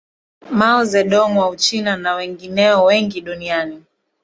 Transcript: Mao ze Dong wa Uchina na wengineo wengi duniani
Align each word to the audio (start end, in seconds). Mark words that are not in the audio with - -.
Mao 0.49 0.83
ze 0.85 1.03
Dong 1.11 1.33
wa 1.37 1.49
Uchina 1.49 1.97
na 1.97 2.15
wengineo 2.15 2.83
wengi 2.83 3.21
duniani 3.21 3.83